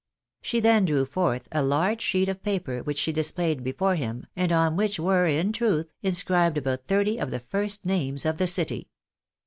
[0.41, 4.51] She then drew forth a large sheet of paper which she displayed before him, and
[4.51, 8.89] on which were, in truth, inscribed about thirty of the first names of the city.